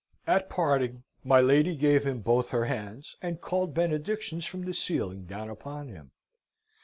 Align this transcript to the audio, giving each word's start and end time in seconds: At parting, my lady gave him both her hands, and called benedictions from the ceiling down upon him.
At 0.25 0.49
parting, 0.49 1.03
my 1.23 1.41
lady 1.41 1.75
gave 1.75 2.07
him 2.07 2.21
both 2.21 2.49
her 2.49 2.65
hands, 2.65 3.17
and 3.21 3.39
called 3.39 3.75
benedictions 3.75 4.47
from 4.47 4.63
the 4.63 4.73
ceiling 4.73 5.25
down 5.25 5.47
upon 5.47 5.89
him. 5.89 6.09